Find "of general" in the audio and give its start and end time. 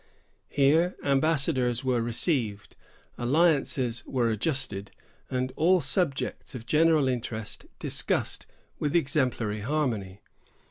6.55-7.07